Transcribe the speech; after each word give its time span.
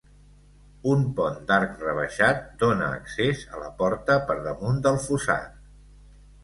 Un 0.93 1.03
pont 1.19 1.37
d'arc 1.51 1.75
rebaixat 1.83 2.41
dóna 2.65 2.89
accés 2.97 3.45
a 3.55 3.63
la 3.67 3.71
porta 3.83 4.21
per 4.31 4.43
damunt 4.51 4.83
del 4.89 5.01
fossat. 5.09 5.67